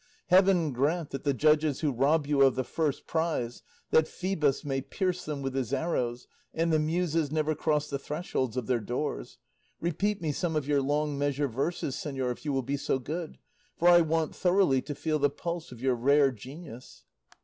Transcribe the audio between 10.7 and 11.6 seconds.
long measure